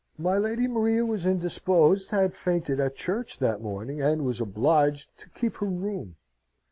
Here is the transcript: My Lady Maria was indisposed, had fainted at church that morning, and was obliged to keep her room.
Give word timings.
My 0.17 0.35
Lady 0.35 0.67
Maria 0.67 1.05
was 1.05 1.27
indisposed, 1.27 2.09
had 2.09 2.33
fainted 2.33 2.79
at 2.79 2.95
church 2.95 3.37
that 3.37 3.61
morning, 3.61 4.01
and 4.01 4.25
was 4.25 4.41
obliged 4.41 5.15
to 5.19 5.29
keep 5.29 5.57
her 5.57 5.67
room. 5.67 6.15